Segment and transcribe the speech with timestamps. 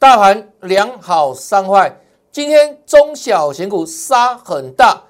[0.00, 2.00] 大盘两好三坏，
[2.30, 5.02] 今天中小型股杀很大。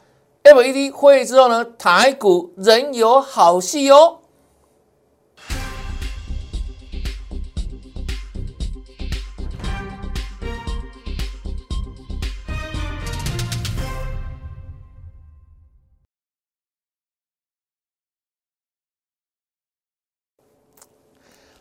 [0.45, 4.17] M E D 会议之后呢，台股仍有好戏哦。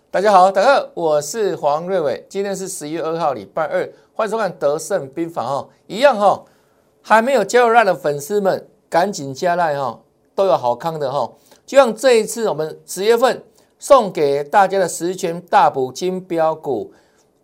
[0.09, 6.45] 大家好，大家好，我是黄瑞伟，今天是十一月二号，礼拜二，欢迎收看德胜兵法哈，一样哈，
[7.01, 9.99] 还没有加入赖的粉丝们，赶紧加赖哈，
[10.33, 11.29] 都有好康的哈，
[11.65, 13.43] 就像这一次我们十月份
[13.77, 16.93] 送给大家的十全大补金标股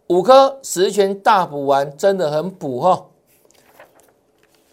[0.08, 3.08] 五颗十全大补完，真的很补哈，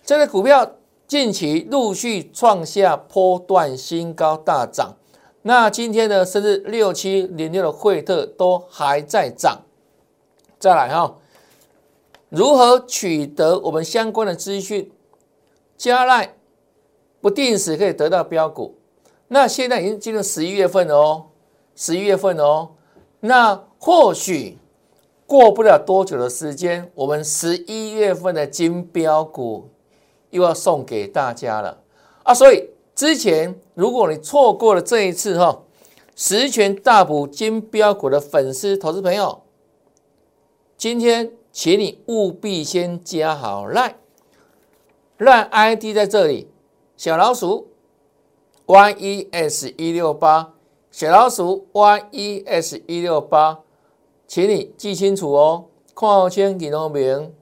[0.05, 0.77] 这个股票
[1.09, 4.95] 近期陆续创下波段新高，大涨。
[5.43, 9.63] 那今天呢，甚至六七零六的惠特都还在涨。
[10.59, 11.17] 再来哈，
[12.29, 14.93] 如何取得我们相关的资讯？
[15.79, 16.35] 加赖
[17.23, 18.77] 不定时可以得到标股。
[19.29, 21.27] 那现在已经进入十一月份了哦，
[21.75, 22.71] 十一月份了哦。
[23.21, 24.59] 那或许
[25.27, 29.71] 过不了多久的时间，我们十一月份的金标股
[30.29, 31.83] 又要送给大家了
[32.25, 32.35] 啊！
[32.35, 32.69] 所以。
[33.01, 35.63] 之前，如果你错过了这一次哈，
[36.15, 39.41] 十全大补金标股的粉丝投资朋友，
[40.77, 43.97] 今天请你务必先加好赖，
[45.17, 46.51] 赖 ID 在这里，
[46.95, 47.69] 小老鼠
[48.67, 50.53] yes 一六八，
[50.91, 53.61] 小老鼠 yes 一六八，
[54.29, 57.33] 请你记清楚哦，括号签给农名，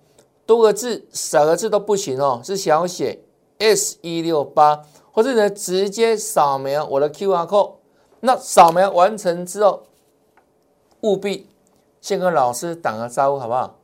[0.46, 3.24] 多个字少个字都不行哦，是小写
[3.58, 4.84] s 一六八。
[5.18, 7.72] 或是呢，直接扫描我的 Q R code。
[8.20, 9.82] 那扫描完成之后，
[11.00, 11.48] 务必
[12.00, 13.80] 先跟老师打个招呼，好不好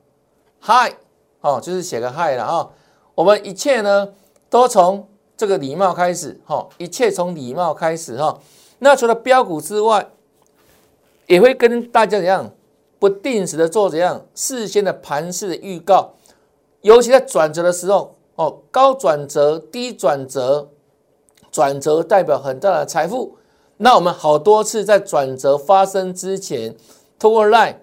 [0.61, 0.93] ？Hi，
[1.41, 2.69] 哦，就是写个 Hi 了啊。
[3.15, 4.13] 我们一切呢，
[4.49, 8.39] 都从这个礼貌开始，哈，一切从礼貌开始，哈。
[8.79, 10.09] 那除了标股之外，
[11.27, 12.49] 也会跟大家怎样，
[12.97, 16.13] 不定时的做怎样事先的盘势的预告，
[16.79, 20.69] 尤其在转折的时候，哦，高转折、低转折。
[21.55, 23.37] 转折代表很大的财富，
[23.77, 26.75] 那我们好多次在转折发生之前，
[27.17, 27.77] 通过 Line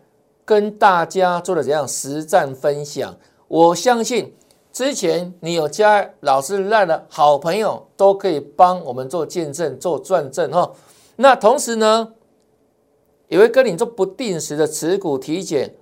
[0.44, 3.16] 跟大家做了怎样实战分享。
[3.48, 4.36] 我相信
[4.70, 10.70] 之前你有加老师 Line 的好朋友，都可以帮我们做见证、做转正哈。
[11.16, 12.12] 那同时呢，
[13.28, 15.74] 也会跟你做不定时的持股体检，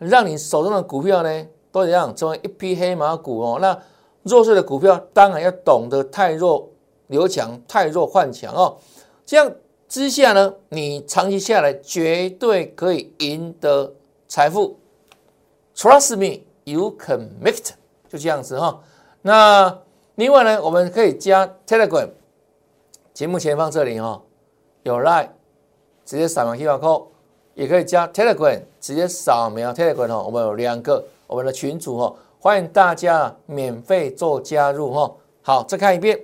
[0.00, 3.58] 让你手中的股票呢都怎样成为一匹黑马股哦。
[3.60, 3.78] 那
[4.24, 6.70] 弱势的股票当然要懂得太弱。
[7.08, 8.76] 留强太弱换强哦，
[9.24, 9.52] 这样
[9.88, 13.94] 之下呢，你长期下来绝对可以赢得
[14.26, 14.78] 财富。
[15.76, 17.72] Trust me, you can make it。
[18.08, 18.80] 就这样子哈。
[19.22, 19.78] 那
[20.16, 22.08] 另外呢，我们可以加 Telegram，
[23.12, 24.22] 节目前方这里哈
[24.82, 25.28] 有 Line，
[26.04, 27.06] 直接扫描 QR code，
[27.54, 30.22] 也可以加 Telegram，直接扫描 Telegram 哈。
[30.22, 35.14] 我们有两个我们的群组哈，欢迎大家免费做加入哈。
[35.42, 36.18] 好，再看一遍。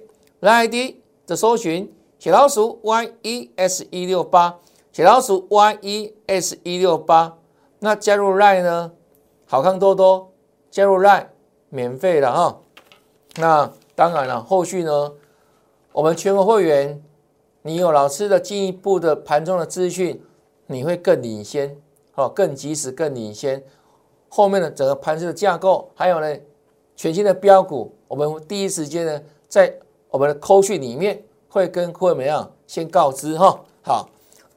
[0.48, 4.58] ID 的搜寻，小老鼠 yes 一六八，
[4.92, 7.38] 小老鼠 yes 一六八。
[7.78, 8.92] 那加入 Line 呢？
[9.46, 10.32] 好看多多，
[10.70, 11.26] 加入 Line
[11.68, 12.60] 免费的哈。
[13.36, 15.12] 那当然了，后续呢，
[15.92, 17.02] 我们全国会员，
[17.62, 20.22] 你有老师的进一步的盘中的资讯，
[20.66, 21.76] 你会更领先，
[22.14, 23.62] 哦，更及时，更领先。
[24.28, 26.36] 后面的整个盘势的架构，还有呢，
[26.96, 29.78] 全新的标股，我们第一时间呢，在
[30.12, 32.48] 我们的扣讯里面会跟各位怎么样？
[32.66, 34.08] 先告知哈，好，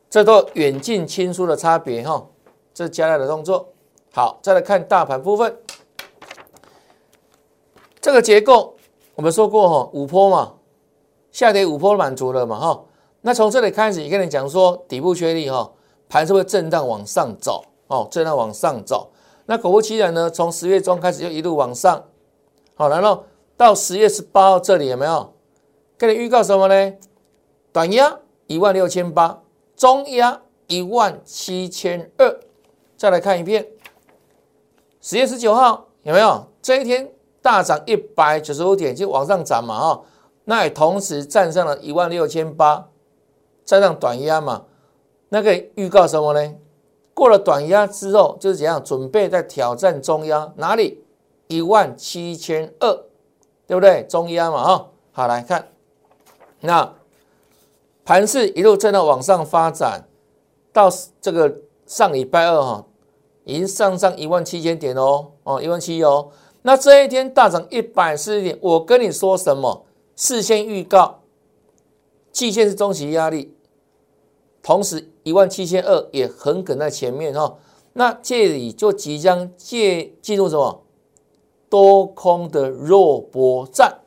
[0.10, 2.28] 这都远近亲疏的差别哈，
[2.74, 3.66] 这是加大的动作。
[4.14, 5.58] 好，再来看大盘部分，
[8.02, 8.76] 这个结构
[9.16, 10.56] 我们说过哈，五波嘛，
[11.32, 12.84] 下跌五波满足了嘛哈，
[13.22, 15.72] 那从这里开始，你跟你讲说底部确立哈，
[16.10, 19.10] 盘是会震荡往上走哦，震荡往上走。
[19.46, 22.04] 那果不其然呢，从十月中开始就一路往上，
[22.76, 23.24] 好，然后
[23.56, 25.34] 到十月十八号这里有没有？
[25.98, 26.94] 跟你预告什么呢？
[27.72, 29.42] 短压一万六千八，
[29.76, 32.40] 中压一万七千二。
[32.98, 33.68] 再来看一遍，
[35.02, 36.48] 十月十九号有没有？
[36.62, 37.12] 这一天
[37.42, 40.02] 大涨一百九十五点，就往上涨嘛，哈。
[40.46, 42.90] 那也同时站上了一万六千八，
[43.66, 44.66] 站上短压嘛。
[45.30, 46.56] 那个预告什么呢？
[47.14, 50.54] 过了短压之后，就是怎样准备在挑战中压？
[50.58, 51.04] 哪里？
[51.48, 52.94] 一万七千二，
[53.68, 54.06] 对不对？
[54.10, 54.90] 中压嘛，哈。
[55.12, 55.68] 好，来看。
[56.62, 56.94] 那
[58.04, 60.08] 盘势一路震荡往上发展，
[60.72, 62.86] 到这个上礼拜二哈，
[63.44, 66.30] 已经上上一万七千点哦，哦，一万七哦。
[66.62, 69.86] 那这一天大涨一百四十点，我跟你说什么？
[70.16, 71.20] 事先预告，
[72.32, 73.54] 季线是中期压力，
[74.64, 77.58] 同时一万七千二也横梗在前面哈。
[77.94, 80.84] 那这里就即将借进入什么
[81.70, 84.00] 多空的弱波战？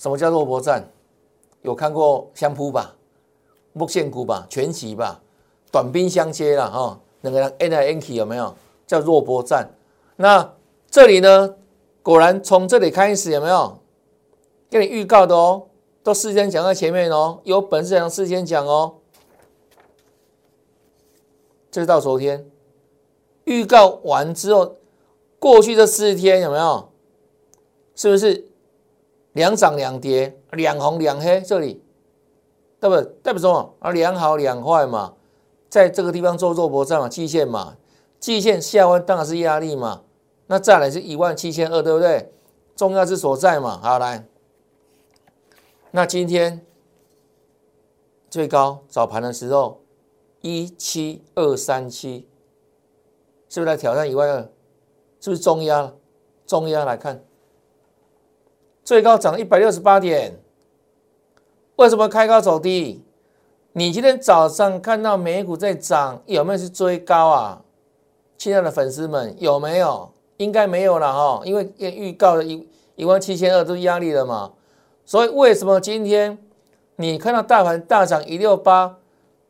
[0.00, 0.82] 什么叫弱波战？
[1.60, 2.96] 有看过相扑吧？
[3.74, 4.46] 木线股吧？
[4.48, 5.20] 全集吧？
[5.70, 6.98] 短兵相接了哈。
[7.20, 8.56] 两个人 N 来 N 去有没有？
[8.86, 9.68] 叫弱波战。
[10.16, 10.54] 那
[10.90, 11.54] 这里呢？
[12.02, 13.78] 果然从这里开始有没有？
[14.70, 15.66] 给你预告的哦，
[16.02, 18.94] 都事先讲在前面哦，有本事讲事先讲哦。
[21.70, 22.50] 这是到昨天
[23.44, 24.76] 预告完之后，
[25.38, 26.88] 过去这四天有没有？
[27.94, 28.46] 是不是
[29.32, 31.40] 两涨两跌，两红两黑？
[31.40, 31.82] 这里
[32.80, 33.04] 对不对？
[33.22, 33.74] 代表什么？
[33.78, 35.14] 啊，两好两坏嘛，
[35.68, 37.76] 在这个地方做弱波战嘛，季线嘛，
[38.18, 40.02] 季线下弯当然是压力嘛。
[40.46, 42.32] 那再来是一万七千二，对不对？
[42.74, 43.78] 重要之所在嘛。
[43.80, 44.26] 好，来，
[45.92, 46.66] 那今天
[48.28, 49.82] 最高早盘的时候
[50.40, 52.26] 一七二三七，
[53.48, 54.50] 是不是来挑战一万二？
[55.20, 55.92] 是不是中压？
[56.46, 57.22] 中压来看，
[58.90, 60.36] 最高涨一百六十八点。
[61.76, 63.04] 为什么开高走低？
[63.70, 67.62] 你今天早上看到美股在涨，有没有去追高啊？
[68.36, 70.10] 亲爱的粉丝们，有没有？
[70.38, 74.54] 应该没有了哈，因为预告的一一万七千二都压力了嘛，
[75.04, 76.36] 所以为什么今天
[76.96, 78.96] 你看到大盘大涨一六八，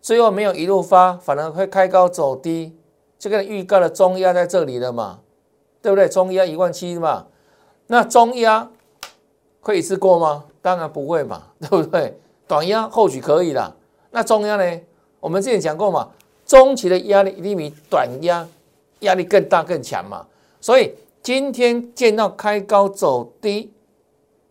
[0.02, 2.76] 最后没有一路发，反而会开高走低？
[3.19, 5.20] 这个预告的中压在这里了嘛，
[5.81, 6.06] 对不对？
[6.10, 7.28] 中压一万七嘛，
[7.87, 8.70] 那中压
[9.60, 10.44] 可以一次过吗？
[10.62, 12.18] 当然不会嘛， 对不对？
[12.46, 13.74] 短压或许可以啦，
[14.10, 14.80] 那中压呢？
[15.20, 16.10] 我们之前讲过嘛，
[16.44, 18.48] 中期的压力一定比短压
[19.00, 20.26] 压力更大更强嘛。
[20.60, 23.72] 所以今天见到开高走低，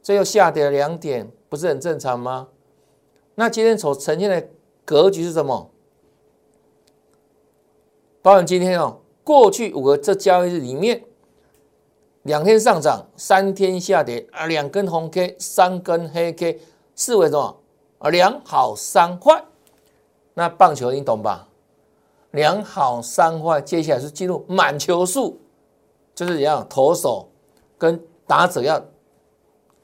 [0.02, 2.48] 这又下跌了两点，不是很正常吗？
[3.36, 4.48] 那今天所呈现的
[4.86, 5.70] 格局是什么？
[8.22, 11.04] 包含今天哦，过去五个这交易日里面，
[12.24, 16.60] 两天上涨，三天下跌啊，两根红 K，三根黑 K，
[16.96, 17.60] 视为什么
[18.00, 18.10] 啊？
[18.10, 19.44] 两好三坏。
[20.34, 21.48] 那棒球你懂吧？
[22.32, 25.40] 两好三坏，接下来是进入满球数。
[26.14, 27.30] 就是怎样，投手
[27.78, 28.84] 跟打者要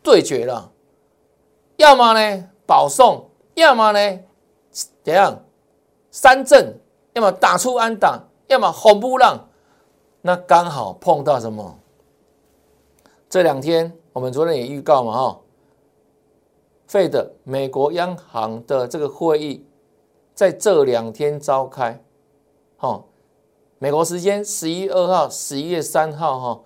[0.03, 0.69] 对决了，
[1.77, 4.19] 要么呢保送，要么呢
[5.01, 5.41] 怎样
[6.11, 6.77] 三振，
[7.13, 9.47] 要么打出安打，要么红不让，
[10.21, 11.79] 那刚好碰到什么？
[13.35, 15.41] 这两天我们昨天也预告嘛，哈，
[16.87, 19.65] 费的美国央行的这个会议
[20.33, 22.01] 在这两天召开，
[22.77, 23.03] 哈。
[23.77, 26.61] 美国时间十一月二号、十一月三号，哈，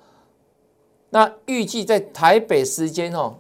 [1.10, 3.38] 那预计在台北时间哦，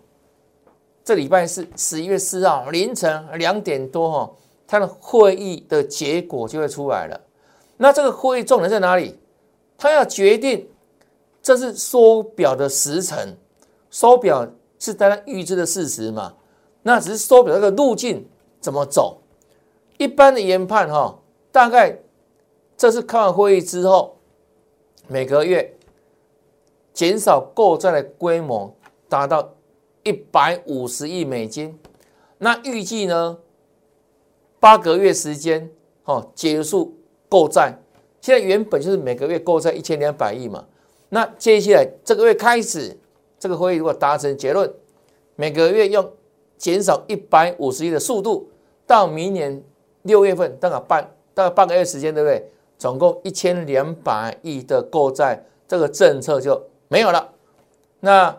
[1.03, 4.31] 这礼拜是十一月四号凌晨两点多，哈，
[4.65, 7.21] 它的会议的结果就会出来了。
[7.77, 9.19] 那这个会议重点在哪里？
[9.77, 10.67] 它要决定
[11.41, 13.35] 这是缩表的时程，
[13.89, 14.47] 缩表
[14.77, 16.33] 是大家预知的事实嘛？
[16.83, 18.27] 那只是缩表这个路径
[18.59, 19.21] 怎么走？
[19.97, 21.19] 一般的研判，哈，
[21.51, 21.99] 大概。
[22.77, 24.15] 这是开完会议之后，
[25.09, 25.77] 每个月
[26.93, 28.73] 减少购债的规模
[29.09, 29.53] 达到
[30.03, 31.77] 一百五十亿美金。
[32.37, 33.37] 那预计呢，
[34.61, 35.69] 八个月时间，
[36.05, 37.77] 哦，结束购债。
[38.21, 40.65] 现在原本就是每个月购债一千两百亿嘛。
[41.09, 42.97] 那接下来这个月开始，
[43.39, 44.71] 这个会议如果达成结论，
[45.35, 46.11] 每个月用
[46.57, 48.49] 减少一百五十亿的速度，
[48.85, 49.63] 到明年
[50.03, 52.51] 六月份，大概半大概半个月时间，对不对？
[52.77, 57.33] 总共一千两百亿的购债，这个政策就没有了。
[57.99, 58.37] 那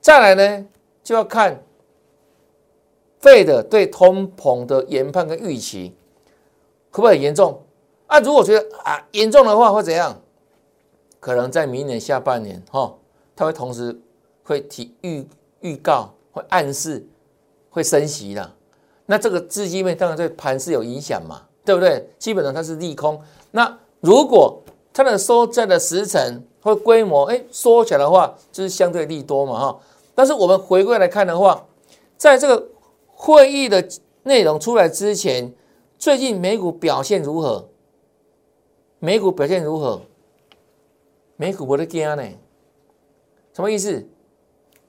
[0.00, 0.66] 再来呢，
[1.02, 1.62] 就要看
[3.18, 5.94] 费的对通膨的研判跟预期，
[6.90, 7.62] 会不会很严重
[8.06, 8.18] 啊？
[8.20, 10.18] 如果觉得啊严重的话，会怎样？
[11.20, 12.92] 可能在明年下半年，哈，
[13.36, 13.96] 它会同时
[14.42, 15.24] 会提预
[15.60, 17.06] 预告，会暗示
[17.68, 18.50] 会升息的。
[19.06, 21.42] 那这个资金面当然对盘是有影响嘛。
[21.62, 22.08] 对不对？
[22.18, 23.20] 基本上它是利空。
[23.50, 24.60] 那如果
[24.94, 29.80] 它的收债的时程或规模哎缩起来的话，就是相对利多嘛哈。
[30.14, 31.66] 但是我们回过来看的话，
[32.16, 32.66] 在这个
[33.06, 33.86] 会议的
[34.22, 35.52] 内容出来之前，
[35.98, 37.68] 最近美股表现如何？
[38.98, 40.00] 美股表现如何？
[41.40, 42.22] 美股我的惊呢？
[43.54, 44.06] 什么意思？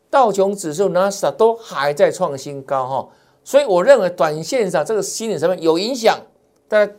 [0.09, 3.09] 道琼指数、纳斯达都还在创新高哈。
[3.41, 6.19] 所以我认为短线上这个心理层面有影响。
[6.67, 6.93] 大家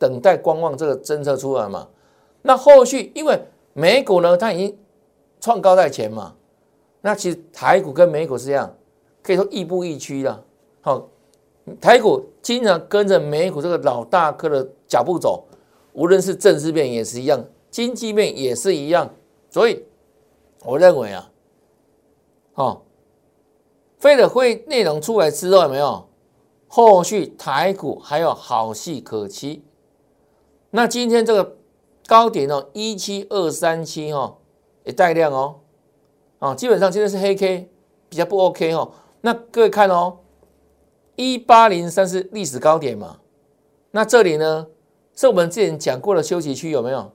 [0.00, 1.86] 等待观望这个政策出来嘛。
[2.42, 3.40] 那后续因为
[3.72, 4.76] 美股呢，它已经
[5.40, 6.34] 创高在前嘛，
[7.00, 8.74] 那其实台股跟美股是这样，
[9.22, 10.44] 可以说亦步亦趋的。
[10.80, 11.08] 好，
[11.80, 15.44] 台股经常跟着美股这个老大哥的脚步走，
[15.92, 17.44] 无论是政治面也是一样，
[17.78, 19.14] 经济面也是一样。
[19.48, 19.84] 所以
[20.64, 21.30] 我认为啊，
[22.54, 22.82] 哦，
[24.00, 26.08] 非得会内容出来之后有没有？
[26.66, 29.62] 后续台股还有好戏可期。
[30.70, 31.56] 那今天这个
[32.08, 34.38] 高点哦，一七二三七哦，
[34.82, 35.60] 也带量哦，
[36.40, 37.70] 啊，基本上今天是黑 K，
[38.08, 38.90] 比较不 OK 哦。
[39.20, 40.18] 那各位看哦，
[41.14, 43.20] 一八零三是历史高点嘛？
[43.92, 44.66] 那这里呢，
[45.14, 47.12] 是我们之前讲过的休息区有没有？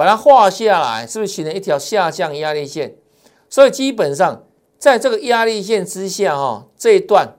[0.00, 2.96] 把它画下来，是不是形成一条下降压力线？
[3.50, 4.46] 所以基本上
[4.78, 7.36] 在这个压力线之下哈，这一段。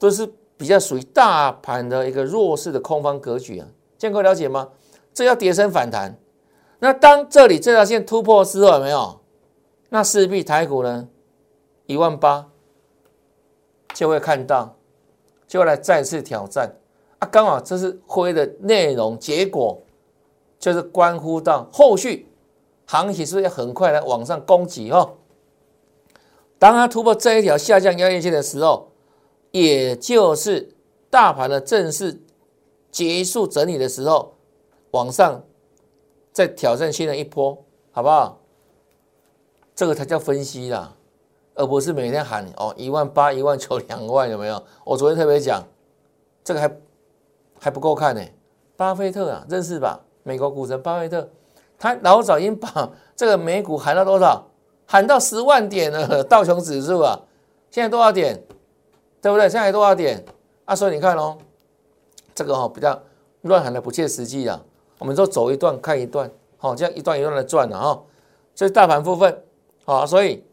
[0.00, 4.70] 都是比较属于大盘的一个弱势的空方格局啊，建哥了解吗？
[5.14, 6.18] 这要跌升反弹，
[6.80, 9.20] 那当这里这条线突破之后，有没有？
[9.90, 11.08] 那势必台股呢
[11.86, 12.48] 一万八
[13.94, 14.76] 就会看到，
[15.48, 16.76] 就会来再次挑战
[17.18, 17.26] 啊！
[17.26, 19.82] 刚好这是灰的内容，结果
[20.72, 22.28] 就是关乎到后续
[22.86, 25.14] 行情是不是要很快来往上攻击哦？
[26.58, 28.88] 当它突破这一条下降压力线的时候。
[29.50, 30.76] 也就是
[31.08, 32.20] 大盘的正式
[32.92, 34.34] 结束整理的时候，
[34.90, 35.42] 往上
[36.34, 38.40] 再挑战新的一波，好不好？
[39.74, 40.94] 这个才叫分析啦，
[41.54, 44.62] 而不是每天喊哦一万八、一万九、 两万有没有？
[44.84, 45.66] 我昨天特别讲，
[46.44, 46.76] 这个还
[47.58, 48.22] 还不够看呢。
[48.76, 50.04] 巴菲特啊，认识吧？
[50.28, 51.26] 美国股神巴菲特，
[51.78, 54.46] 他老早已经把这个美股喊到多少？
[54.84, 57.18] 喊到十万点了，道琼指数啊，
[57.70, 58.42] 现在多少点？
[59.22, 59.48] 对不对？
[59.48, 60.22] 现在多少点？
[60.66, 61.38] 啊，所以你看哦，
[62.34, 63.00] 这个哈比较
[63.40, 64.62] 乱喊的不切实际啊。
[64.98, 68.02] 我们说走一段看一段，好，这样一段一段的转了哈。
[68.54, 69.42] 这是大盘部分，
[69.86, 70.44] 好，所以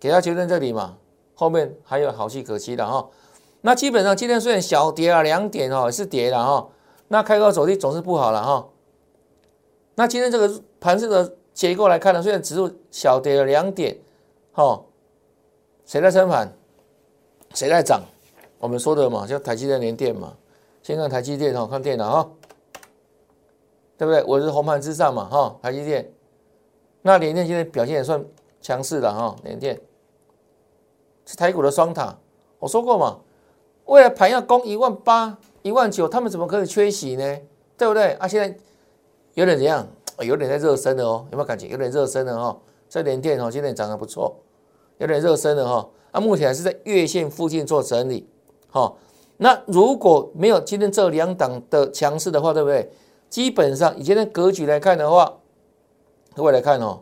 [0.00, 0.96] 给他结论这里嘛，
[1.36, 3.08] 后面还有好戏可期的哈。
[3.60, 6.68] 那基本上今天虽然小跌啊，两点哦是跌了哈。
[7.12, 8.66] 那开高走低总是不好了哈。
[9.96, 13.98] 那今天这个盘势的结构来看呢，虽然指数小跌了两点，
[14.52, 14.82] 哈，
[15.84, 16.50] 谁在撑盘？
[17.52, 18.00] 谁在涨？
[18.58, 20.34] 我们说的嘛，就台积电、联电嘛。
[20.82, 22.30] 先看台积电哈，看电脑哈，
[23.98, 24.24] 对不对？
[24.24, 26.10] 我是红盘之上嘛哈，台积电。
[27.02, 28.24] 那联电现在表现也算
[28.62, 29.78] 强势的哈，联电
[31.26, 32.16] 是台股的双塔。
[32.58, 33.18] 我说过嘛，
[33.84, 37.38] 未来盘要攻一万八、一万九，他们怎么可以缺席呢？
[37.78, 38.12] 对不对？
[38.14, 38.56] 啊，现在
[39.34, 39.86] 有点怎样？
[40.20, 41.66] 有点在热身了哦，有没有感觉？
[41.68, 42.60] 有点热身了哈。
[42.88, 44.36] 这联电哦，今天涨得不错，
[44.98, 45.88] 有点热身了哈。
[46.12, 48.28] 那目前还是在月线附近做整理，
[48.68, 48.98] 好，
[49.38, 52.92] 那如果没有今天这两档的强势的话，对不对？
[53.30, 55.38] 基本上以今天格局来看的话，
[56.34, 57.00] 各位来看哦，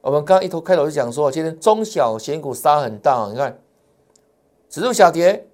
[0.00, 3.60] 我们刚刚一头开头就讲说，今天中小型股杀很大，哦你看
[4.70, 5.46] 指数小跌，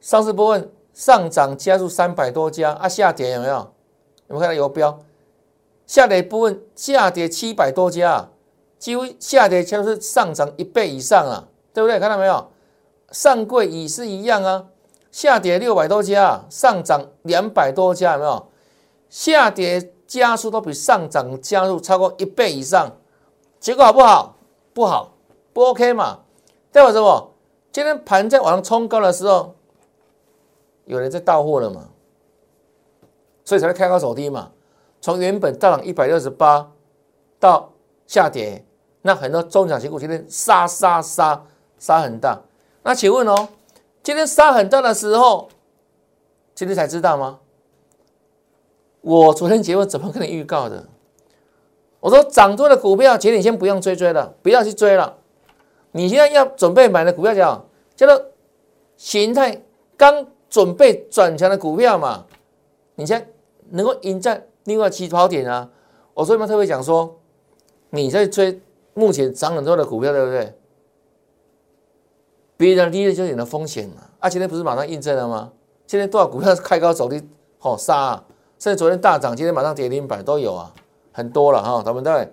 [0.00, 0.68] 上市部分
[1.00, 3.54] 上涨加速三百多家啊，下跌有没有？
[3.54, 3.64] 有
[4.28, 5.00] 没有看到油标？
[5.86, 8.28] 下跌部分下跌七百多家，
[8.78, 11.48] 几乎下跌就是上涨一倍以上啊。
[11.72, 11.98] 对不对？
[11.98, 12.50] 看到没有？
[13.12, 14.66] 上柜也是一样啊，
[15.10, 18.48] 下跌六百多家，上涨两百多家，有没有？
[19.08, 22.98] 下跌加速都比上涨加速超过一倍以上，
[23.58, 24.36] 结果好不好？
[24.74, 25.14] 不好，
[25.54, 26.18] 不 OK 嘛？
[26.70, 27.32] 代表什么？
[27.72, 29.54] 今天盘在往上冲高的时候，
[30.90, 31.88] 有人在到货了嘛？
[33.44, 34.50] 所以才会开高走低嘛？
[35.00, 36.70] 从原本大涨一百六十八
[37.38, 37.72] 到
[38.06, 38.64] 下跌，
[39.02, 41.46] 那很多中小型股今天杀杀杀。
[41.80, 42.38] 杀很大，
[42.82, 43.48] 那请问哦，
[44.02, 45.48] 今天杀很大的时候，
[46.54, 47.38] 今天才知道吗？
[49.00, 50.86] 我昨天节目怎么跟你预告的？
[52.00, 55.16] 我说涨多的股票，请你先不用追追了，不要去追了。
[55.92, 57.64] 你现在要准备买的股票叫
[57.96, 58.26] 叫做
[58.98, 59.62] 形态
[59.96, 62.26] 刚准备转强的股票嘛？
[62.96, 63.32] 你先
[63.70, 65.70] 能够赢在另外起跑点啊！
[66.12, 67.18] 我昨天特别讲说，
[67.90, 68.60] 你在追
[68.92, 70.54] 目前涨很多的股票，对不对？
[72.56, 75.52] 别人低的就是你的风险嘛，啊，今天不是马上印证了吗？
[75.86, 77.26] 今天多少股票是开高走低，
[77.58, 78.22] 好杀，
[78.58, 80.74] 甚至昨天大涨，今天马上跌停板都有啊，
[81.12, 81.82] 很多了哈。
[81.82, 82.30] 咱们再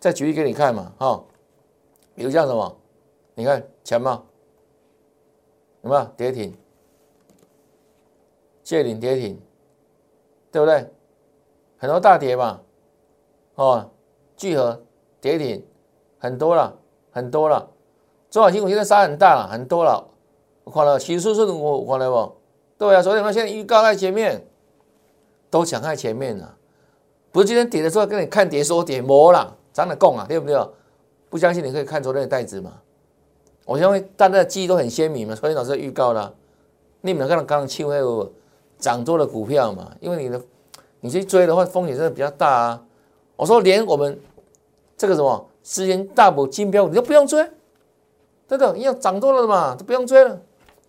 [0.00, 1.22] 再举例给你看嘛，哈，
[2.14, 2.74] 比如像什么，
[3.34, 4.24] 你看强茂，
[5.82, 6.56] 有没有跌停？
[8.66, 9.40] 借领跌停，
[10.50, 10.90] 对不对？
[11.78, 12.60] 很多大跌嘛，
[13.54, 13.88] 哦，
[14.36, 14.82] 聚合
[15.20, 15.64] 跌停，
[16.18, 16.76] 很多了，
[17.12, 17.70] 很多了。
[18.28, 20.04] 中小型股现在杀很大了，很多了。
[20.64, 22.36] 我看了，其实是我看了不？
[22.76, 24.44] 对啊，昨天我现在预告在前面，
[25.48, 26.56] 都抢在前面了。
[27.30, 30.58] 不是今天跌的时候跟你看跌说跌，没啦，涨得供啊，对不对？
[31.30, 32.72] 不相信你可以看昨天的袋子嘛。
[33.64, 36.34] 我因为大家的记忆都很鲜明嘛，昨天老师预告了，
[37.02, 38.02] 你们看到刚刚轻微
[38.78, 39.94] 涨多的股票嘛？
[40.00, 40.40] 因为你的
[41.00, 42.82] 你去追的话，风险真的比较大啊。
[43.36, 44.18] 我说连我们
[44.96, 47.46] 这个什么资源大补金标，你都不用追，
[48.48, 50.40] 真的，要涨多了嘛，都不用追了，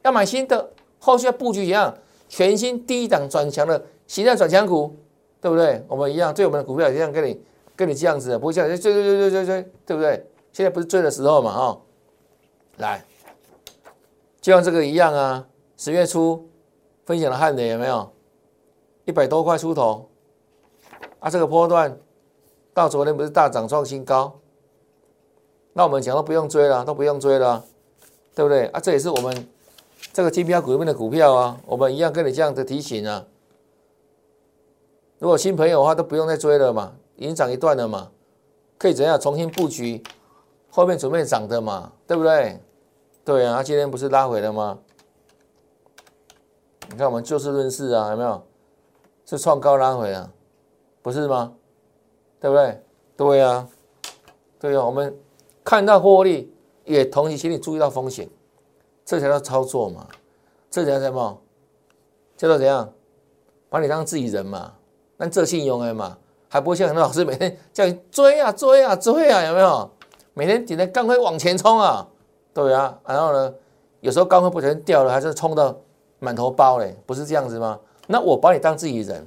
[0.04, 1.94] 要买新的，后续要布局一样，
[2.30, 4.96] 全新低档转强的形态转强股，
[5.42, 5.84] 对不对？
[5.88, 7.42] 我们一样，对我们的股票一样，跟你
[7.76, 10.26] 跟你这样子，不会像追追追追追追，对不对？
[10.54, 11.82] 现在不是追的时候嘛，哦。
[12.78, 13.04] 来，
[14.40, 15.48] 就像这个一样啊！
[15.78, 16.48] 十月初
[17.08, 18.12] 分享的汉雷有没有
[19.06, 20.10] 一百多块出头？
[21.22, 21.98] 啊，这个波段
[22.74, 24.38] 到昨天不是大涨创新高？
[25.72, 27.64] 那我们讲都不用追了，都不用追了，
[28.36, 28.66] 对不对？
[28.68, 29.48] 啊，这也是我们
[30.12, 33.26] 这个金标股里面的股票啊，我们一样跟你这样的提醒啊。
[35.20, 38.12] 如果新朋友的话，都不用再追了嘛，已经涨一段了嘛，
[38.78, 40.04] 可以怎样重新布局？
[40.70, 42.60] 后面准备涨的嘛，对不对？
[43.24, 44.80] 对啊，今天不是拉回了吗？
[46.90, 48.42] 你看我们就事论事啊，有没有？
[49.26, 50.32] 是创高拉回啊，
[51.02, 51.54] 不是吗？
[52.40, 52.82] 对不对？
[53.16, 53.68] 对啊，
[54.60, 55.16] 对啊，我们
[55.64, 56.54] 看到获利，
[56.86, 58.30] 也同时请你注意到风险，
[59.04, 60.08] 这才叫操作嘛，
[60.70, 61.42] 这才叫什么？
[62.38, 62.90] 叫做怎样？
[63.70, 64.74] 把你当自己人嘛，
[65.18, 66.18] 那这信用的嘛，
[66.48, 69.90] 还不会像很多老师每天叫你追啊追啊追啊，有没有？
[70.34, 72.08] 每天顶着钢盔往前冲啊！
[72.54, 73.54] 对啊，然后呢，
[74.00, 75.76] 有时候钢盔不小心掉了，还是冲到
[76.20, 77.80] 满头包嘞，不是这样子吗？
[78.08, 79.26] 那我把你当自己人，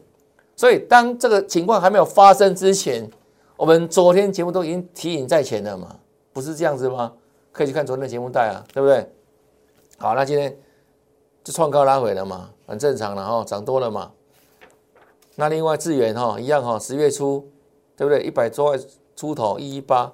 [0.56, 3.08] 所以当这个情况还没有发生之前，
[3.56, 5.96] 我们昨天节目都已经提醒在前了嘛，
[6.32, 7.12] 不是这样子吗？
[7.52, 9.06] 可以去看昨天的节目带啊，对不对？
[9.98, 10.56] 好，那今天
[11.44, 14.12] 就创高拉回了嘛，很正常了哈，涨多了嘛。
[15.36, 17.50] 那另外智源哈一样哈，十月初
[17.96, 18.22] 对不对？
[18.22, 18.78] 一百多块
[19.14, 20.12] 出头一一八，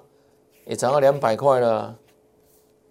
[0.65, 1.95] 也涨到两百块了。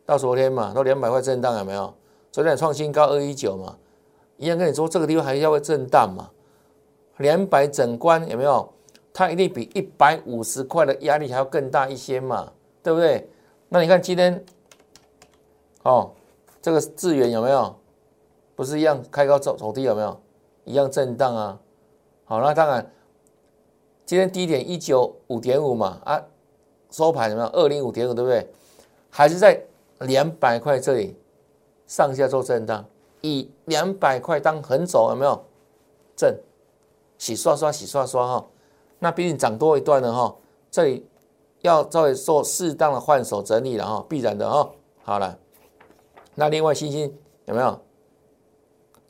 [0.07, 1.92] 到昨天嘛，都两百块震荡有没有？
[2.37, 3.79] 昨天创新高二一九嘛，
[4.37, 6.29] 一样跟你说这个地方还要会震荡嘛，
[7.16, 8.75] 两百整关有没有？
[9.14, 13.27] 它一定比一百五十块的压力还要更大一些嘛，对不对？
[13.70, 14.44] 那你看今天，
[15.85, 16.11] 哦，
[16.61, 17.75] 这个智源有没有？
[18.55, 20.20] 不是一样开高走走低有没有？
[20.64, 21.59] 一样震荡啊。
[22.27, 22.92] 好，那当然，
[24.05, 26.22] 今天低点一九五点五嘛，啊，
[26.90, 27.49] 收盘有没有？
[27.49, 28.46] 二零五点五对不对？
[29.09, 29.59] 还是在。
[30.01, 31.16] 两百块这里
[31.87, 32.85] 上下做震荡，
[33.20, 35.44] 以两百块当横走有没有？
[36.16, 36.40] 震
[37.18, 38.46] 洗刷刷洗刷刷哈，
[38.99, 40.35] 那毕竟涨多一段了哈，
[40.70, 41.07] 这里
[41.61, 44.70] 要稍微做适当的换手整理了哈，必然的哈。
[45.03, 45.38] 好了，
[46.35, 47.79] 那另外星星有没有？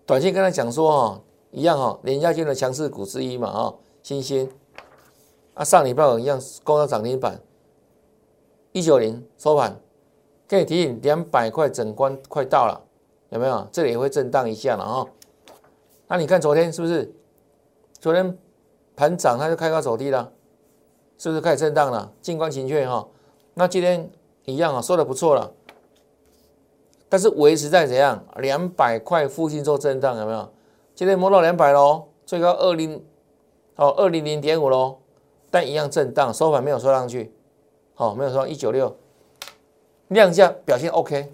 [0.05, 1.21] 短信跟他讲说哈，
[1.53, 4.51] 一样哈，连家军的强势股之一嘛哈，星星
[5.55, 7.41] 啊上礼拜一样攻到涨停板，
[8.73, 9.81] 一九零收盘。
[10.49, 12.81] 可以提醒，两百块整关快到了，
[13.31, 13.67] 有没有？
[13.73, 15.07] 这里也会震荡一下了啊。
[16.09, 17.13] 那你看昨天是不是？
[17.99, 18.39] 昨天
[18.95, 20.33] 盘涨，它就开高走低了，
[21.19, 22.13] 是不是开始震荡了？
[22.23, 23.09] 静观情却哈。
[23.55, 24.09] 那今天
[24.45, 25.53] 一样啊，说的不错了，
[27.09, 28.25] 但是维持在怎样？
[28.37, 30.49] 两百块附近做震荡，有没有？
[30.95, 33.05] 今天摸到两百喽，最高二零
[33.75, 34.99] 哦，二零零点五喽，
[35.51, 37.35] 但一样震荡，收盘没有收上去，
[37.95, 38.97] 好，没有收一九六。
[40.09, 41.33] 量价表现 OK，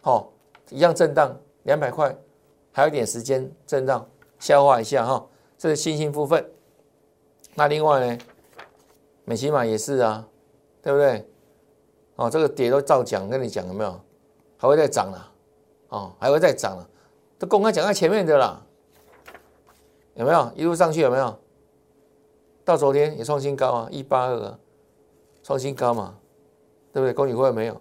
[0.00, 0.30] 好，
[0.68, 2.14] 一样震荡两百块，
[2.72, 4.06] 还有一点时间震荡
[4.38, 6.44] 消化一下哈，这是新兴部分。
[7.54, 8.18] 那另外呢，
[9.24, 10.26] 美琪玛也是啊，
[10.82, 11.26] 对不对？
[12.16, 14.00] 哦，这个跌都照讲，跟你讲有没有？
[14.58, 15.32] 还会再涨了，
[15.88, 16.86] 哦，还会再涨了，
[17.38, 18.62] 都公开讲在前面的啦，
[20.14, 21.38] 有没有一路上去有没有？
[22.62, 24.58] 到昨天也创新高啊，一八二，
[25.42, 26.18] 创新高嘛，
[26.92, 27.14] 对不对？
[27.14, 27.80] 恭喜各位没有？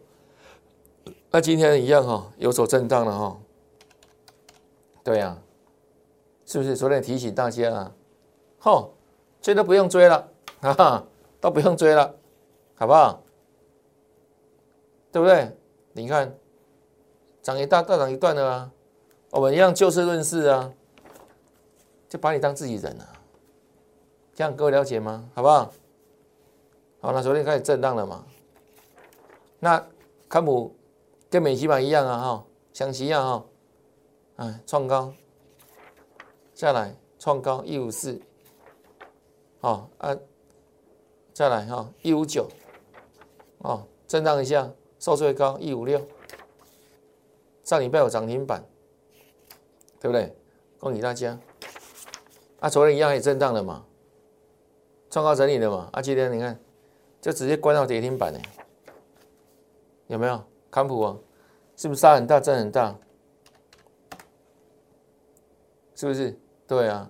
[1.32, 3.40] 那今天一样哈，有所震荡了哈。
[5.04, 5.38] 对呀，
[6.46, 7.92] 是不是昨天提醒大家啊？
[8.58, 8.96] 吼，
[9.40, 10.28] 追都不用追了，
[10.60, 11.08] 哈哈，
[11.40, 12.16] 都不用追了，
[12.76, 13.22] 好不好？
[15.12, 15.56] 对不对？
[15.94, 16.36] 你看，
[17.44, 18.72] 涨一大，大涨一段的啊。
[19.30, 20.74] 我们一样就事论事啊，
[22.08, 23.06] 就把你当自己人啊。
[24.34, 25.30] 这样各位了解吗？
[25.36, 25.72] 好不好？
[27.02, 28.26] 好，那昨天开始震荡了嘛？
[29.60, 29.86] 那
[30.28, 30.76] 康普。
[31.30, 33.46] 跟美基板一样啊，哈，相齐一样哈，
[34.38, 35.14] 哎，创高
[36.56, 38.20] 下来，创高一五四，
[39.60, 40.18] 好啊，
[41.34, 42.48] 再来哈，一五九，
[43.60, 46.02] 哦，震荡一下，收最高一五六，
[47.64, 48.66] 上礼拜有涨停板，
[50.00, 50.36] 对不对？
[50.80, 51.40] 恭喜大家。
[52.60, 53.86] 啊，昨天一样也震荡了嘛，
[55.12, 55.90] 创高整理了嘛。
[55.94, 56.60] 啊，今天你看，
[57.22, 58.40] 就直接关到跌停板呢，
[60.08, 60.44] 有没有？
[60.72, 61.18] 康普啊，
[61.76, 62.96] 是不是杀很大，震很大？
[65.96, 66.38] 是不是？
[66.68, 67.10] 对啊。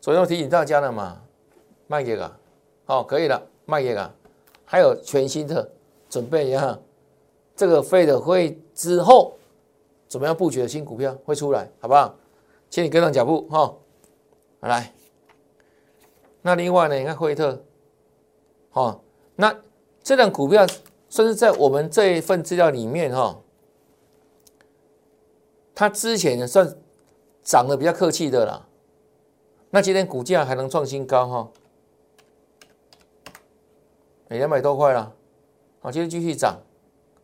[0.00, 1.22] 昨天我提醒大家了嘛，
[1.86, 2.38] 卖给啊，
[2.84, 4.14] 好，可以了，卖给啊。
[4.64, 5.70] 还有全新的
[6.08, 6.78] 准备一下，
[7.54, 9.36] 这个费的会之后
[10.08, 12.14] 怎么样布局的新股票会出来，好不好？
[12.70, 13.74] 请你跟上脚步哈。
[14.60, 14.92] 来，
[16.40, 16.94] 那另外呢？
[16.94, 17.62] 你看惠特，
[18.70, 18.98] 哈，
[19.36, 19.54] 那
[20.02, 20.66] 这档股票
[21.14, 23.40] 算是在我们这一份资料里面哈，
[25.72, 26.76] 它之前呢算
[27.40, 28.66] 涨得比较客气的啦。
[29.70, 31.48] 那今天股价还能创新高哈？
[34.26, 35.14] 哎两百多块了，
[35.78, 36.60] 好，今天继续涨，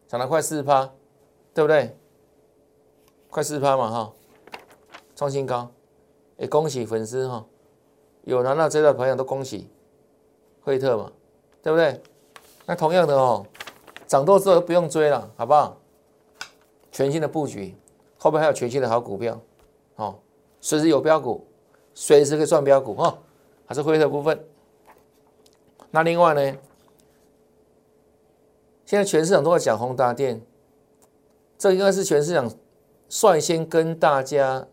[0.07, 0.89] 涨了快四趴，
[1.53, 1.97] 对不对？
[3.29, 4.13] 快四趴嘛哈，
[5.17, 5.69] 创新高，
[6.37, 7.45] 也恭喜粉丝哈，
[8.23, 9.69] 有拿到这的朋友都恭喜，
[10.61, 11.11] 惠特嘛，
[11.61, 12.01] 对不对？
[12.67, 13.45] 那同样的哦，
[14.11, 15.79] 涨多之后不用追了，好不好？
[16.91, 17.77] 全新的布局，
[18.19, 19.41] 后面还有全新的好股票，
[19.95, 20.19] 哦，
[20.61, 21.47] 随时有标股，
[21.95, 23.17] 随时可以赚标股哈，
[23.67, 24.45] 还是灰色部分。
[25.93, 26.59] 那另外呢？
[28.85, 30.43] 现在全市场都在讲宏达电，
[31.57, 32.51] 这应该是全市场
[33.09, 34.67] 率先跟大家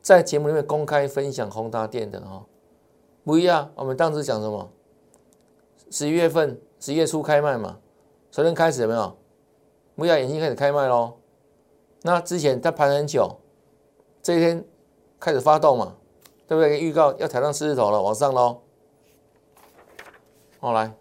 [0.00, 2.46] 在节目里面公开分享宏达电的哈。
[3.24, 4.70] 不一样，我们当时讲什么？
[5.90, 7.80] 十一月份十一月初开卖嘛，
[8.34, 9.16] 昨天开始有没有？
[9.94, 11.18] 不一样，已经开始开卖喽。
[12.02, 13.38] 那之前它盘很久，
[14.24, 14.64] 这一天
[15.20, 15.96] 开始发动嘛，
[16.48, 16.80] 对不对？
[16.80, 18.62] 预告要抬上四字头了，往上喽。
[20.58, 20.92] 好来，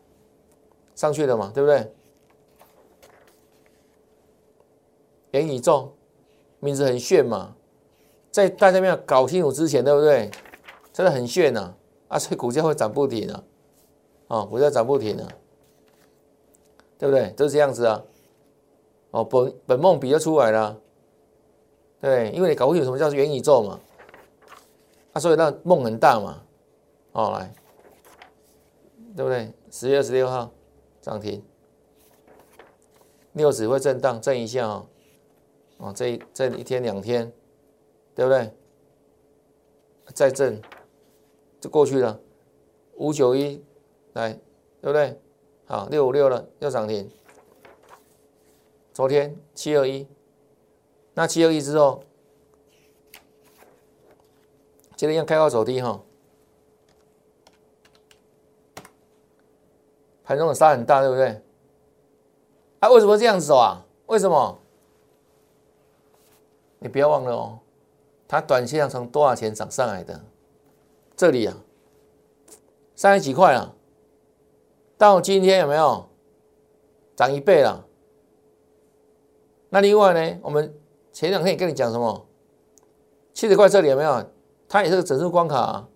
[0.94, 1.92] 上去了嘛，对不对？
[5.32, 5.96] 元宇宙
[6.60, 7.56] 名字很炫嘛，
[8.30, 10.30] 在大家没有搞清楚之前，对不对？
[10.94, 11.74] 真的很炫呐，
[12.10, 13.44] 啊，所以股价会涨不停啊，
[14.28, 15.28] 哦，股价涨不停啊，
[17.04, 17.30] 对不对？
[17.32, 18.02] 都是这样子啊，
[19.12, 20.80] 哦，本本梦比就出来了，
[22.00, 23.78] 对，因为你搞不清楚什么叫元宇宙嘛，
[25.12, 26.42] 啊，所以那梦很大嘛，
[27.12, 27.54] 哦，来，
[29.18, 29.52] 对不对？
[29.70, 30.50] 十月二十六号
[31.02, 31.44] 涨停，
[33.34, 34.86] 六指会震荡震一下啊。
[35.80, 37.30] 啊，这这一天两天，
[38.16, 38.50] 对不对？
[40.14, 40.62] 再震
[41.60, 42.18] 就过去了，
[42.96, 43.62] 五九一
[44.14, 44.32] 来，
[44.80, 45.20] 对不对？
[45.66, 47.10] 好，六五六了，又涨停。
[48.94, 50.08] 昨天七二一，
[51.14, 52.04] 那七二一之后，
[54.96, 56.02] 今天要开高走低哈，
[60.24, 61.42] 盘中的杀很大，对不对？
[62.80, 63.86] 啊，为什么这样子走啊？
[64.08, 64.60] 为什么？
[66.80, 67.60] 你不要忘了哦，
[68.28, 70.22] 它短线上从多少钱涨上来的？
[71.16, 71.58] 这里啊，
[72.96, 73.74] 三十几块啊，
[75.04, 76.08] 到今天有没有
[77.14, 77.86] 涨一倍了？
[79.68, 80.74] 那另外呢，我们
[81.12, 82.26] 前两天也跟你讲什么？
[83.34, 84.26] 七十块这里有没有？
[84.70, 85.90] 它也是个整数关卡，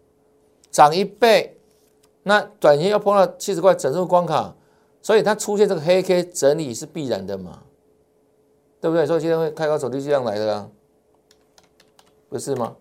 [0.70, 1.58] 涨一倍，
[2.24, 4.54] 那短期要碰到七十块整数关卡，
[5.02, 7.64] 所以它出现这个黑 K 整理是必然的嘛？
[8.82, 9.06] 对不对？
[9.06, 10.70] 所以今天会开高走低这样来的啊。
[12.28, 12.76] 不是吗？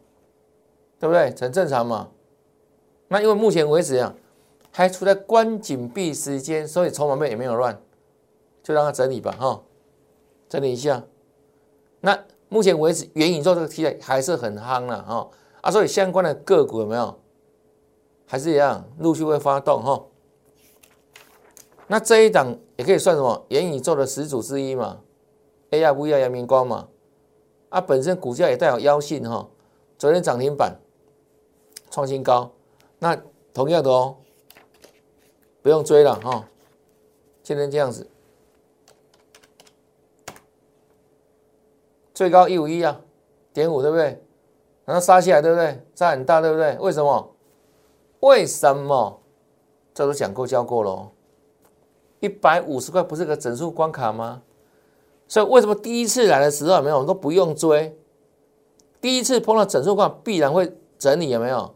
[0.98, 1.32] 对不对？
[1.40, 2.08] 很正常嘛。
[3.06, 4.12] 那因为目前为止啊，
[4.76, 7.80] 还处在关紧闭时间，所以筹码面也没有乱，
[8.62, 9.62] 就让它整理吧，哈，
[10.50, 11.02] 整理一下。
[12.00, 15.30] 那目前为止，元宇宙这个题材还是很夯了，哈
[15.62, 17.18] 啊，所以相关的个股有没有？
[18.26, 20.04] 还是一样，陆续会发动，哈。
[21.86, 23.46] 那这一档也可以算什么？
[23.48, 25.00] 元宇宙的始祖之一嘛
[25.70, 26.88] ，A R V R 阳明光嘛。
[27.70, 29.48] 啊本身股价也带有妖性哈，
[29.96, 30.78] 昨天涨停板
[31.90, 32.52] 创新高，
[32.98, 33.16] 那
[33.54, 34.18] 同样的哦，
[35.66, 36.46] 不用追了哈，
[37.42, 38.08] 今天这样子，
[42.14, 43.00] 最高一五一啊，
[43.52, 44.22] 点五对不对？
[44.84, 45.84] 然后杀下来对不对？
[45.96, 46.76] 杀很大对不对？
[46.78, 47.34] 为什么？
[48.20, 49.20] 为什么？
[49.92, 51.10] 这都讲过教过了，
[52.20, 54.44] 一百五十块不是个整数关卡吗？
[55.26, 57.98] 所以为什么第一次来的时候有没有都不用追？
[59.00, 61.74] 第一次碰到整数关必然会整理有没有？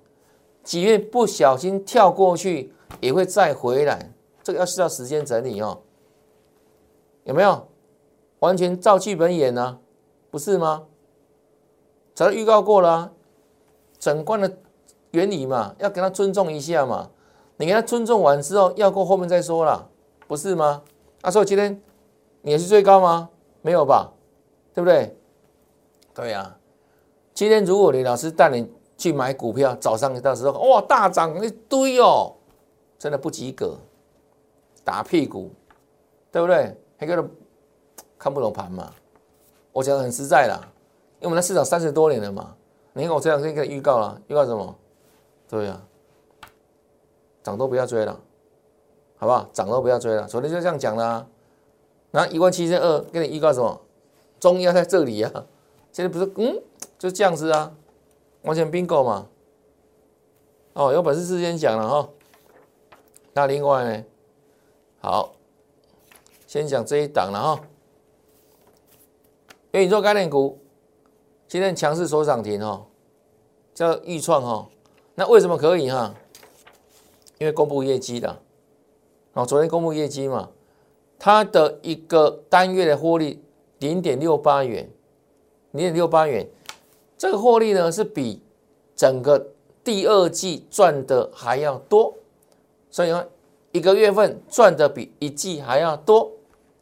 [0.63, 5.81] 即便不小心跳过去也会再回来，这个要需要时间整理哦。
[7.25, 7.69] 有没有？
[8.41, 9.79] 完全照剧本演呢？
[10.31, 10.87] 不是吗？
[12.15, 13.13] 早就预告过了，
[13.99, 14.59] 整贯的
[15.11, 17.11] 原理嘛，要给他尊重一下嘛。
[17.57, 19.91] 你给他尊重完之后，要过后面再说了，
[20.27, 20.83] 不是吗？
[21.21, 21.81] 啊，所以今天
[22.43, 23.29] 你是最高吗？
[23.61, 24.13] 没有吧，
[24.73, 25.15] 对不对？
[26.15, 26.57] 对呀，
[27.35, 32.35] 今天如果你老师带你去买股票，早上你到时候哇大涨一堆哦，
[33.01, 33.79] 真的不及格，
[34.85, 35.51] 打屁股，
[36.31, 36.77] 对不对？
[36.99, 37.31] 还个人
[38.19, 38.93] 看不懂盘嘛？
[39.73, 40.61] 我讲的很实在啦，
[41.19, 42.55] 因为我们在市场三十多年了嘛。
[42.93, 44.77] 你看我这两天给你预告了，预告什么？
[45.49, 45.81] 对呀，
[47.43, 48.21] 涨都不要追了，
[49.17, 49.49] 好不好？
[49.51, 50.27] 涨都不要追了。
[50.27, 51.27] 昨天就这样讲啦。
[52.11, 53.81] 那一万七千二给你预告什么？
[54.39, 55.33] 中央在这里呀。
[55.91, 56.63] 现在不是嗯，
[56.99, 57.75] 就这样子啊，
[58.43, 59.27] 完全 bingo 嘛。
[60.75, 62.11] 哦，有本事事先讲了哈。
[63.33, 64.05] 那另外呢，
[65.01, 65.35] 好，
[66.47, 67.61] 先讲这一档了哈。
[69.73, 70.59] 元宇宙概念股
[71.47, 72.87] 今天强势收涨停哈，
[73.75, 74.69] 叫预创哈。
[75.15, 76.15] 那为什么可以哈？
[77.39, 78.41] 因为公布业绩的，
[79.33, 80.51] 哦，昨天公布业绩嘛，
[81.19, 83.43] 它的一个单月的获利
[83.79, 84.91] 零点六八元。
[85.73, 86.51] 零点六八元，
[87.17, 88.43] 这个获利呢是比
[88.97, 89.53] 整个
[89.85, 92.13] 第二季赚的还要多，
[92.91, 93.25] 所以呢
[93.73, 96.31] 一个月份赚的比一季还要多，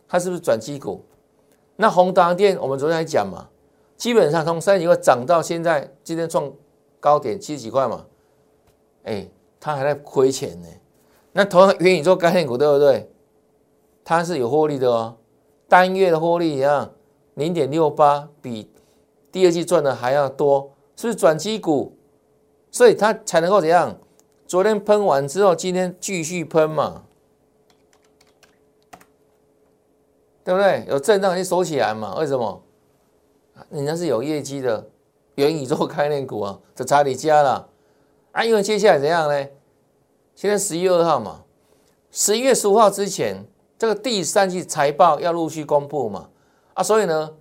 [0.08, 1.04] 它是不是转机股？
[1.76, 3.48] 那宏达电我们昨天还讲嘛，
[3.96, 6.52] 基本上从三十几块涨到现在，今天创
[6.98, 8.06] 高点七十几块嘛，
[9.04, 9.28] 哎，
[9.60, 10.66] 它还在亏钱呢。
[11.32, 13.10] 那同样元宇宙概念股对不对？
[14.04, 15.18] 它是有获利的哦，
[15.68, 16.90] 单月的获利一样，
[17.34, 18.70] 零点六八比。
[19.30, 21.92] 第二季赚的还要多，是不是转机股？
[22.70, 23.98] 所以它才能够怎样？
[24.48, 27.02] 昨天喷完之后，今天继续喷嘛，
[30.42, 30.86] 对不对？
[30.88, 32.14] 有震荡就收起来嘛？
[32.14, 32.62] 为什么？
[33.68, 34.88] 人家是有业绩的
[35.34, 37.68] 元宇宙概念股啊，这查理家了
[38.32, 38.42] 啊。
[38.42, 39.48] 因为接下来怎样呢？
[40.34, 41.44] 现在十一月二号嘛，
[42.10, 43.44] 十一月十五号之前，
[43.76, 46.30] 这个第三季财报要陆续公布嘛
[46.72, 47.34] 啊，所以呢，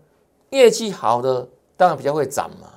[0.50, 1.48] 业绩好的。
[1.78, 2.68] 当然比较会涨嘛，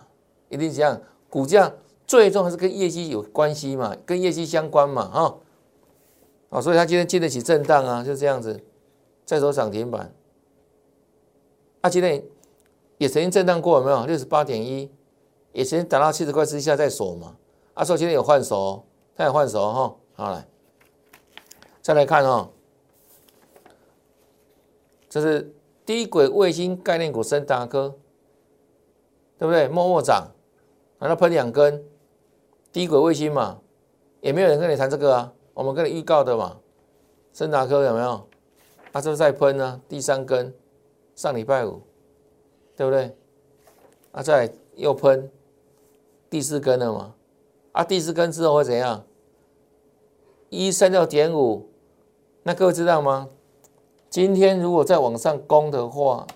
[0.50, 1.72] 一定这样，股价
[2.11, 5.38] 最终还是跟业绩有关系嘛，跟业绩相关嘛，哈，
[6.49, 8.64] 啊，所以它今天经得起震荡啊，就这样子，
[9.25, 10.12] 再走涨停板，
[11.83, 12.20] 啊，今天
[12.99, 14.07] 也曾经震荡过，有没有？
[14.07, 14.90] 六十八点一，
[15.53, 17.37] 也曾经打到七十块之下再锁嘛，
[17.75, 20.44] 啊，说今天有换手，它有换手哈，好来，
[21.81, 22.51] 再来看哈，
[25.09, 25.55] 这是
[25.87, 27.94] 低轨卫星概念股深大科。
[29.38, 29.68] 对不对？
[29.68, 30.29] 默默涨，
[30.99, 31.83] 然后喷两根
[32.72, 33.61] 低轨卫星嘛，
[34.20, 35.33] 也没有人跟你谈这个啊。
[35.54, 36.59] 我们跟你预告的嘛，
[37.33, 38.26] 森达科有没有？
[38.92, 39.80] 它是不是在喷呢？
[39.88, 40.54] 第三根，
[41.14, 41.83] 上礼拜五，
[42.76, 43.14] 对不对？
[44.12, 45.30] 啊，再又喷
[46.28, 47.14] 第四根了嘛？
[47.72, 49.04] 啊，第四根之后会怎样？
[50.48, 51.68] 一三六点五，
[52.42, 53.28] 那各位知道吗？
[54.09, 56.26] 今天如果再往上攻的话，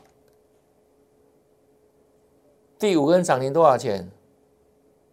[2.78, 4.10] 第五根涨停多少钱？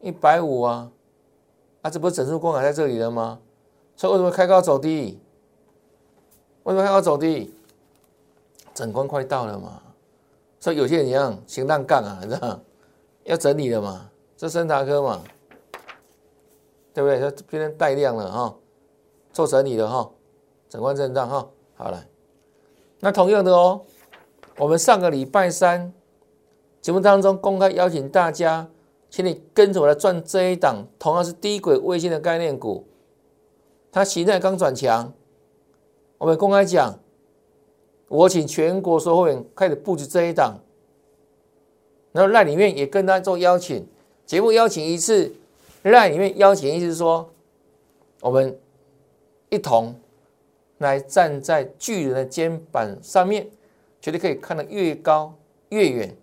[0.01, 0.91] 一百五啊！
[1.81, 3.39] 啊，这不是整数关卡在这里了吗？
[3.95, 5.19] 所以为什么开高走低？
[6.63, 7.53] 为什么开高走低？
[8.73, 9.81] 整关快到了嘛！
[10.59, 12.59] 所以有些人一样行浪杠啊，你知道
[13.23, 14.09] 要整理了嘛？
[14.37, 15.21] 这森达科嘛，
[16.93, 17.19] 对不对？
[17.19, 18.55] 它今天带量了哈，
[19.33, 20.09] 做整理了哈，
[20.69, 21.47] 整关震荡哈。
[21.75, 22.05] 好了，
[22.99, 23.81] 那同样的哦，
[24.57, 25.91] 我们上个礼拜三。
[26.79, 28.67] 节目当中公开邀请大家，
[29.11, 32.87] 请你跟着我来赚这一档，同样是低轨卫星的概念股，
[33.91, 35.13] 它形态刚转强。
[36.17, 36.97] 我们公开讲，
[38.07, 40.59] 我请全国所有会员开始布局这一档，
[42.13, 43.85] 然后赖里面也跟大家做邀请，
[44.25, 45.33] 节目邀请一次，
[45.83, 47.29] 赖里面邀请意思是说，
[48.21, 48.57] 我们
[49.49, 49.93] 一同
[50.77, 53.49] 来站在巨人的肩膀上面，
[53.99, 55.33] 绝对可以看得越高
[55.67, 56.15] 越远。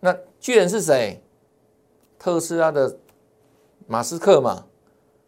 [0.00, 1.22] 那巨人是谁？
[2.18, 2.98] 特斯拉的
[3.86, 4.66] 马斯克嘛？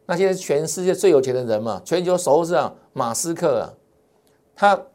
[0.06, 1.80] 那些全世界最有钱的人嘛？
[1.84, 3.74] 全球首富是啊，马斯克啊。
[4.56, 4.86] 他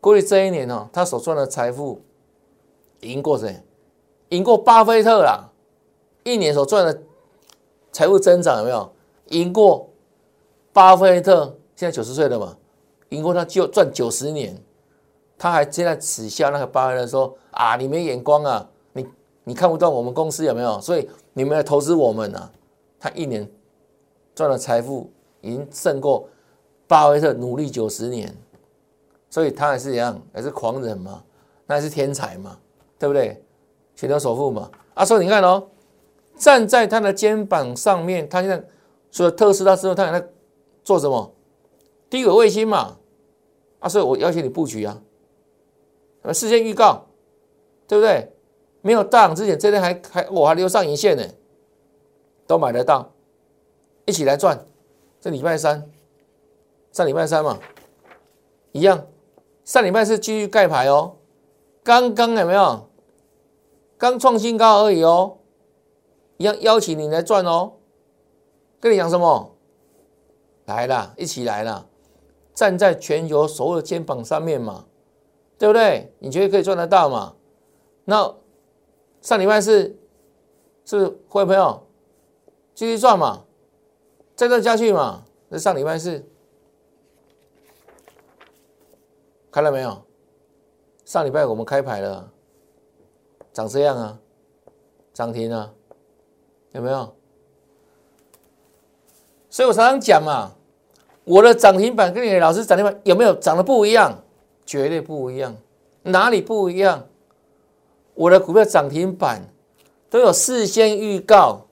[0.00, 2.02] 过去这一年哦，他所赚的财富
[3.00, 3.62] 赢过谁？
[4.30, 5.50] 赢过巴菲特啦！
[6.24, 7.02] 一年所赚的
[7.92, 8.92] 财富增长有没有
[9.28, 9.88] 赢过
[10.72, 11.56] 巴菲特？
[11.76, 12.56] 现在九十岁了嘛，
[13.10, 14.60] 赢过他就赚九十年。
[15.38, 18.68] 他还现在耻笑那个巴菲特说：“啊，你没眼光啊！”
[19.44, 20.80] 你看不到我们公司有没有？
[20.80, 22.50] 所以你们来投资我们呢？
[22.98, 23.46] 他一年
[24.34, 25.10] 赚的财富
[25.42, 26.26] 已经胜过
[26.86, 28.34] 巴菲特努力九十年，
[29.28, 31.22] 所以他还是一样，还是狂人嘛，
[31.66, 32.58] 那还是天才嘛，
[32.98, 33.42] 对不对？
[33.94, 34.70] 全球首富嘛。
[34.94, 35.68] 啊，所以你看哦，
[36.36, 38.64] 站在他的肩膀上面，他现在
[39.12, 40.26] 除了特斯拉之后，他还在
[40.82, 41.32] 做什么？
[42.08, 42.96] 低轨卫星嘛。
[43.80, 45.02] 啊，所以我邀请你布局啊，
[46.32, 47.04] 事先预告，
[47.86, 48.33] 对不对？
[48.84, 51.24] 没有大涨之前，这天还还我还留上影线呢，
[52.46, 53.14] 都买得到，
[54.04, 54.66] 一起来赚。
[55.22, 55.90] 这礼拜三，
[56.92, 57.58] 上礼拜三嘛，
[58.72, 59.06] 一样。
[59.64, 61.16] 上礼拜是继续盖牌哦，
[61.82, 62.90] 刚刚有没有？
[63.96, 65.38] 刚创新高而已哦，
[66.36, 67.72] 一样邀请你来赚哦。
[68.78, 69.56] 跟你讲什么？
[70.66, 71.86] 来了，一起来了，
[72.52, 74.84] 站在全球所有的肩膀上面嘛，
[75.56, 76.12] 对不对？
[76.18, 77.34] 你觉得可以赚得到嘛？
[78.04, 78.34] 那
[79.24, 79.96] 上礼拜是
[80.84, 81.82] 是不是各位朋友
[82.74, 83.42] 继续赚嘛？
[84.36, 85.24] 再赚下去嘛？
[85.48, 86.22] 那上礼拜是。
[89.50, 90.04] 看到没有？
[91.06, 92.30] 上礼拜我们开牌了，
[93.50, 94.18] 长这样啊，
[95.14, 95.72] 涨停啊，
[96.72, 97.16] 有没有？
[99.48, 100.52] 所以我常常讲嘛，
[101.24, 104.22] 我的涨停板跟你的老师涨停板有没有涨得不一样？
[104.66, 105.56] 绝对不一样，
[106.02, 107.08] 哪里不一样？
[108.14, 109.42] 我的股票涨停板
[110.08, 111.66] 都有事先预告，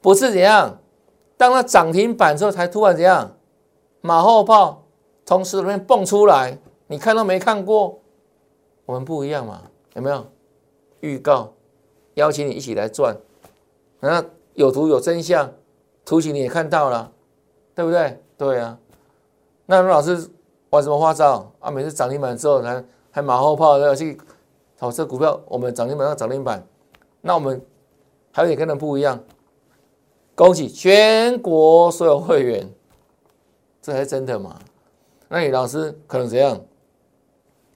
[0.00, 0.78] 不是怎样？
[1.36, 3.36] 当它涨停板之后才突然怎样？
[4.00, 4.84] 马后炮
[5.24, 6.58] 从石头面蹦出来。
[6.86, 8.00] 你看都没看过，
[8.84, 9.62] 我们不一样嘛？
[9.94, 10.26] 有没有
[10.98, 11.52] 预告？
[12.14, 13.16] 邀请你一起来赚，
[14.00, 15.52] 那有图有真相，
[16.04, 17.12] 图形你也看到了，
[17.76, 18.20] 对不对？
[18.36, 18.76] 对啊。
[19.66, 20.28] 那老师
[20.70, 21.70] 玩什么花招啊？
[21.70, 24.20] 每次涨停板之后还还马后炮要去
[24.80, 26.66] 好这股票，我们涨停板上涨停板，
[27.20, 27.60] 那我们
[28.32, 29.22] 还有点跟人不一样。
[30.34, 32.66] 恭喜全国所有会员，
[33.82, 34.58] 这才是真的嘛？
[35.28, 36.58] 那你老师可能怎样？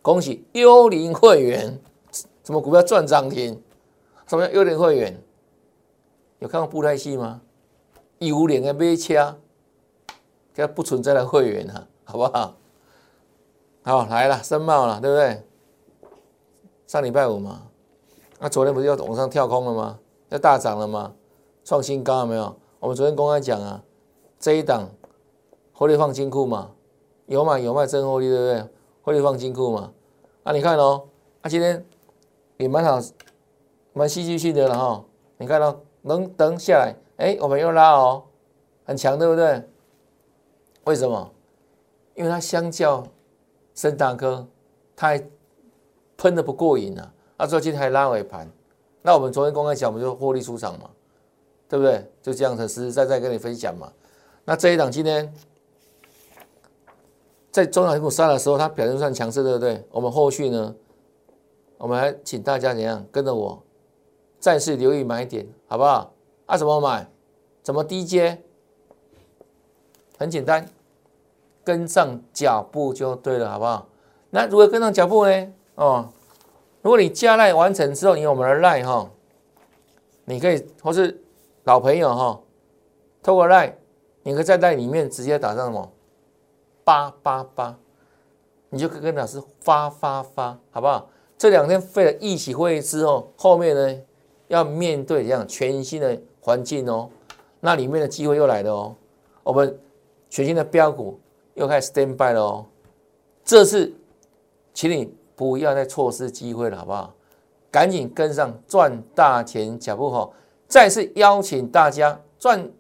[0.01, 1.79] 恭喜幽灵会员，
[2.43, 3.63] 什么股票赚涨停？
[4.27, 5.23] 什么叫幽灵会员？
[6.39, 7.43] 有看过布袋戏吗？
[8.21, 9.37] 幽灵的马车，
[10.55, 12.57] 叫不存在的会员啊，好不好？
[13.83, 15.47] 好来了，申茂了，对不对？
[16.87, 17.63] 上礼拜五嘛，
[18.39, 19.99] 那昨天不是要往上跳空了吗？
[20.29, 21.15] 要大涨了吗？
[21.65, 22.55] 创新高了没有？
[22.81, 23.83] 我们昨天公开讲啊，
[24.39, 24.91] 这一档
[25.73, 26.73] 获利放金库嘛，
[27.27, 28.69] 有买有卖真获利，对不对？
[29.03, 29.93] 获利放金库嘛？
[30.43, 31.05] 啊，你看哦，
[31.41, 31.85] 啊，今天
[32.59, 33.01] 也蛮好，
[33.95, 35.05] 蛮戏剧性的了哈。
[35.39, 38.25] 你看到能等下来，哎，我们又拉哦，
[38.85, 39.63] 很强，对不对？
[40.85, 41.31] 为什么？
[42.15, 43.03] 因为它相较
[43.75, 44.47] 深大科，
[44.95, 45.27] 它还
[46.25, 47.13] 喷的不过瘾啊。
[47.37, 48.51] 啊，最后今天还拉尾盘，
[49.03, 50.89] 那我们昨天公开讲，我们就获利出场嘛，
[51.69, 52.11] 对不对？
[52.23, 53.93] 就这样子实实在在跟你分享嘛。
[54.47, 55.31] 那这一档今天。
[57.51, 59.87] 在中小股杀的时候，它表现算强势，对不对？
[59.93, 60.75] 我们后续呢，
[61.79, 63.63] 我们还请大家怎样跟着我，
[64.41, 66.13] 再次留意买点，好不好？
[66.47, 67.09] 啊，怎么买？
[67.63, 68.43] 怎么低阶？
[70.19, 70.69] 很简单，
[71.63, 73.87] 跟上脚步就对了，好不好？
[74.31, 75.53] 那如何跟上脚步呢？
[75.77, 76.09] 哦，
[76.85, 79.11] 如果你加赖完成之后，你有我们的赖哈，
[80.27, 81.19] 你可以或是
[81.63, 82.39] 老朋友哈，
[83.23, 83.75] 透过赖，
[84.23, 85.91] 你可以在赖里面直接打上什么？
[86.85, 87.79] 八八八，
[88.69, 91.09] 你就可以跟老师发发发，好不好？
[91.39, 94.03] 这两天费了一起会议之后，后面呢
[94.49, 97.09] 要面对这样全新的环境哦，
[97.61, 98.95] 那里面的机会又来了哦，
[99.43, 99.81] 我们
[100.29, 101.19] 全新的标股
[101.55, 102.67] 又开始 stand by 了哦，
[103.43, 103.91] 这次
[104.75, 107.15] 请你不要再错失机会了，好不好？
[107.71, 110.31] 赶紧跟上赚大钱脚步哈！
[110.69, 112.71] 再次邀请大家赚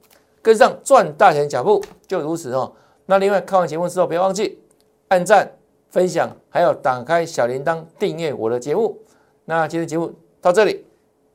[0.40, 2.72] 跟上赚大钱脚步，就如此哦。
[3.06, 4.62] 那另外看完节目之后，别忘记
[5.08, 5.50] 按赞、
[5.90, 8.98] 分享，还有打开小铃铛订阅我的节目。
[9.46, 10.86] 那今天节目到这里，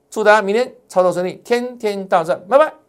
[0.10, 2.89] 祝大家明天操作顺利，天天大赚，拜拜。